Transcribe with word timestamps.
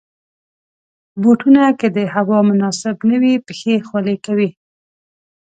بوټونه 1.21 1.63
که 1.79 1.87
د 1.97 1.99
هوا 2.13 2.39
مناسب 2.49 2.97
نه 3.09 3.17
وي، 3.21 3.33
پښې 3.47 3.73
خولې 3.87 4.15
کوي. 4.25 4.49